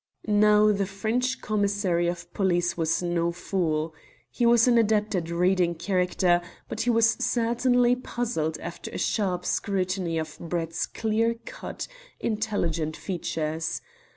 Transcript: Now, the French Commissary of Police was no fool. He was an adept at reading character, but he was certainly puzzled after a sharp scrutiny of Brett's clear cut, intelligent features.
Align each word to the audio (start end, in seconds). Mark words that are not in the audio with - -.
Now, 0.25 0.71
the 0.71 0.87
French 0.87 1.41
Commissary 1.41 2.07
of 2.07 2.33
Police 2.33 2.75
was 2.75 3.03
no 3.03 3.31
fool. 3.31 3.93
He 4.31 4.47
was 4.47 4.67
an 4.67 4.79
adept 4.79 5.13
at 5.13 5.29
reading 5.29 5.75
character, 5.75 6.41
but 6.67 6.81
he 6.81 6.89
was 6.89 7.11
certainly 7.23 7.95
puzzled 7.95 8.59
after 8.61 8.89
a 8.89 8.97
sharp 8.97 9.45
scrutiny 9.45 10.17
of 10.17 10.39
Brett's 10.39 10.87
clear 10.87 11.35
cut, 11.45 11.87
intelligent 12.19 12.97
features. 12.97 13.79